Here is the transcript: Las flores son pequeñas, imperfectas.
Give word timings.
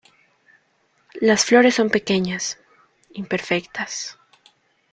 Las 1.19 1.45
flores 1.45 1.75
son 1.75 1.91
pequeñas, 1.91 2.57
imperfectas. 3.13 4.17